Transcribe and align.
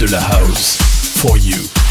la 0.00 0.20
house. 0.20 0.76
For 1.20 1.36
you. 1.38 1.83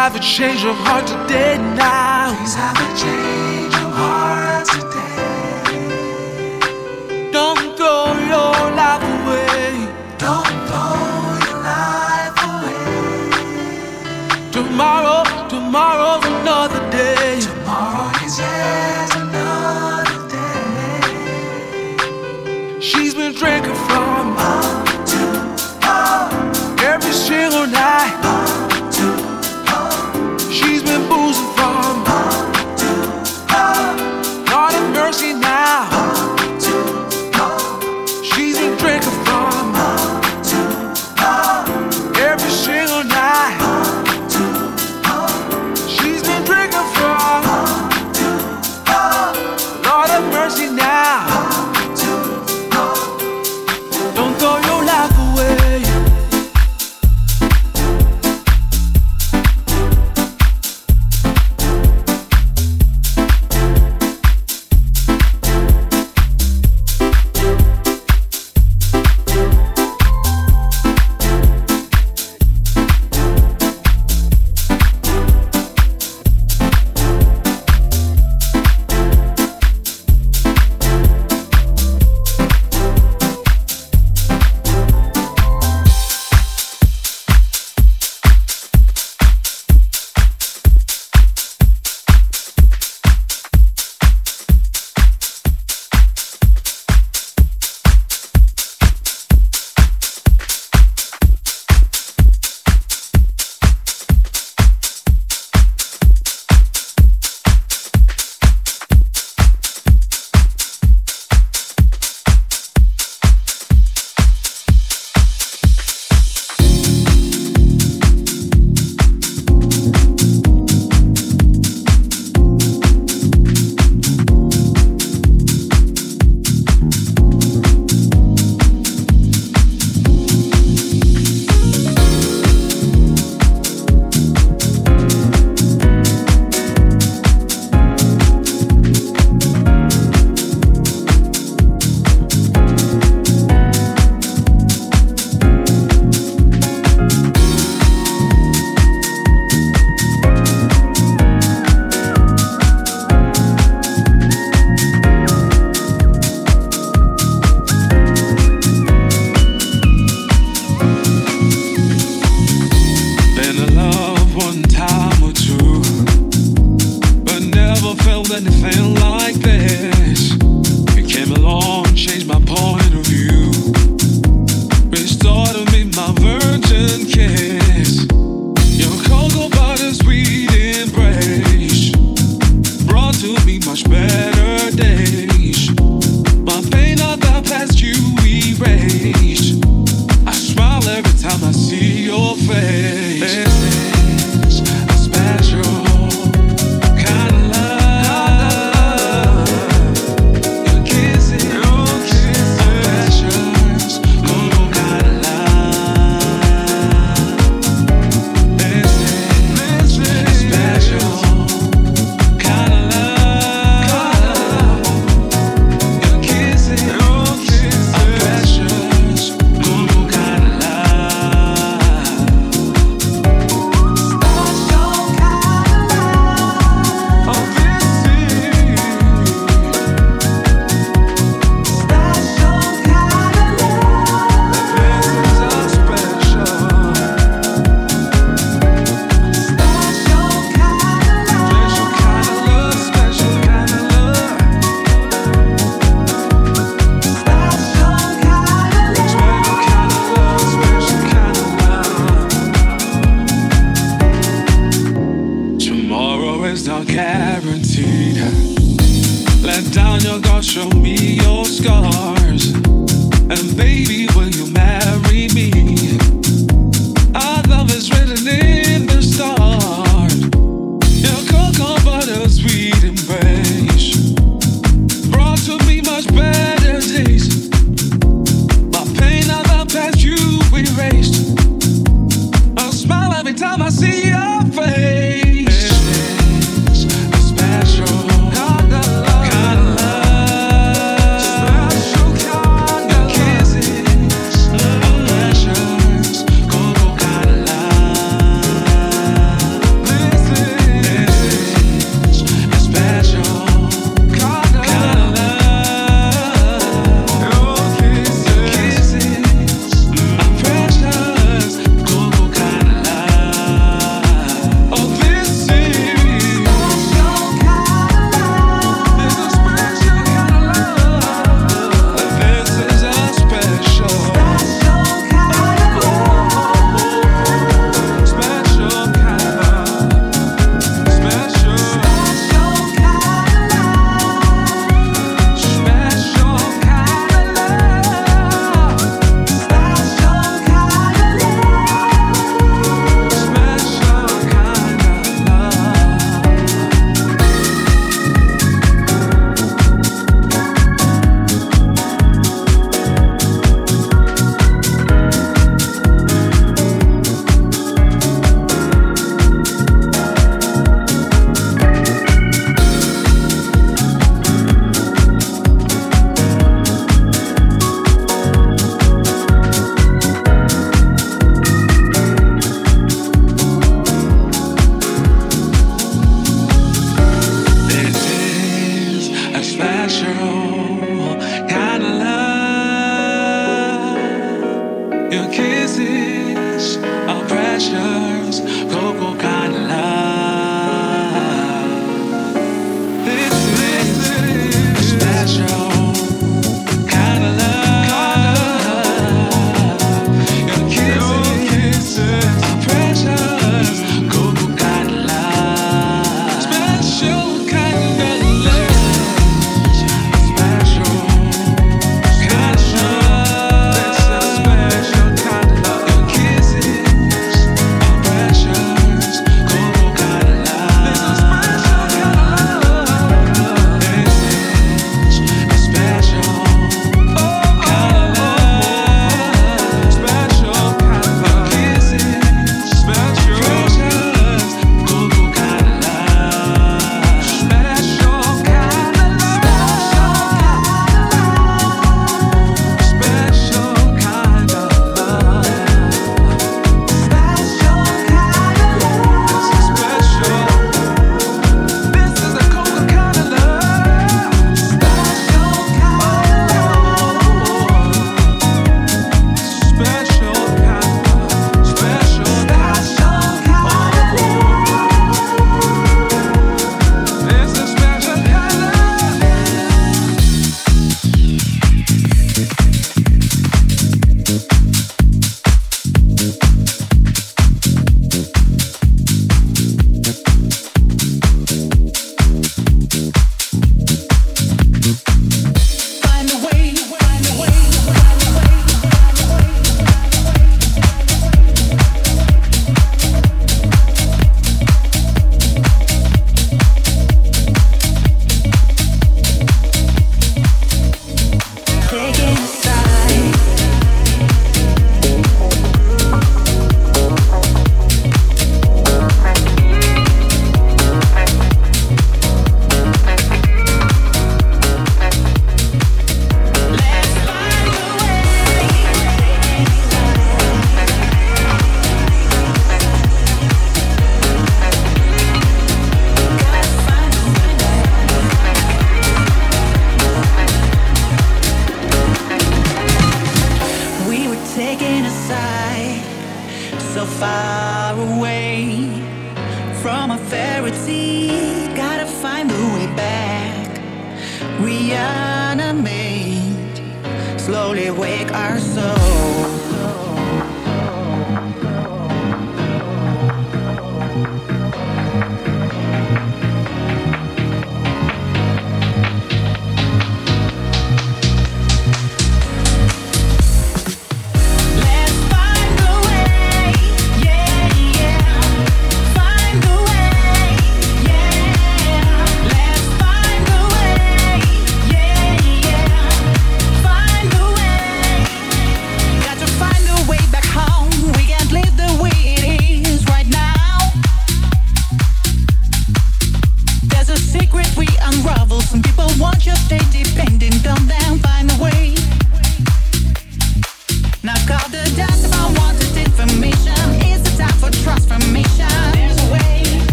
have 0.00 0.16
a 0.16 0.18
change 0.18 0.64
of 0.64 0.74
heart 0.76 1.06
today 1.06 1.58
now. 1.76 2.34
Please 2.34 2.54
have 2.54 2.74
a 2.74 2.98
change. 2.98 3.39